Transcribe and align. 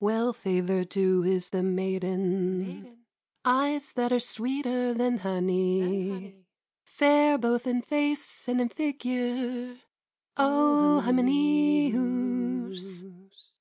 Well 0.00 0.32
favored, 0.32 0.90
too, 0.90 1.22
is 1.24 1.50
the 1.50 1.62
maiden, 1.62 3.04
Eyes 3.44 3.92
that 3.92 4.10
are 4.12 4.18
sweeter 4.18 4.92
than 4.92 5.18
honey, 5.18 6.44
Fair 6.82 7.38
both 7.38 7.68
in 7.68 7.82
face 7.82 8.48
and 8.48 8.60
in 8.60 8.68
figure, 8.68 9.76
O 10.36 11.04
Hymenæus! 11.06 13.04